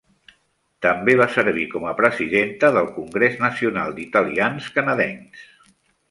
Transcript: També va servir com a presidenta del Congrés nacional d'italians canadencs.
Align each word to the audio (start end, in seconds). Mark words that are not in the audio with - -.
També 0.83 1.13
va 1.17 1.25
servir 1.33 1.65
com 1.73 1.83
a 1.89 1.91
presidenta 1.99 2.71
del 2.77 2.89
Congrés 2.95 3.37
nacional 3.43 3.93
d'italians 3.99 4.71
canadencs. 4.79 5.45